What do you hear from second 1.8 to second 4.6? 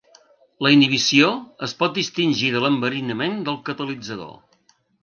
pot distingir de l'enverinament del catalitzador.